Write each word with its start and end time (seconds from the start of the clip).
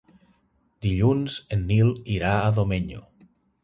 Dilluns 0.85 1.37
en 1.59 1.63
Nil 1.71 1.95
irà 2.19 2.35
a 2.43 2.53
Domenyo. 2.61 3.09